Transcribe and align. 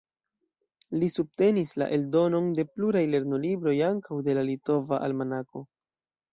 Li 1.01 1.09
subtenis 1.15 1.73
la 1.83 1.89
eldonon 1.99 2.49
de 2.61 2.67
pluraj 2.73 3.05
lernolibroj, 3.13 3.77
ankaŭ 3.93 4.21
de 4.31 4.39
la 4.41 4.47
"Litova 4.51 5.03
Almanako". 5.11 5.67